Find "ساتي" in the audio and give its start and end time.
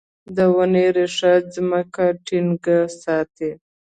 3.01-3.51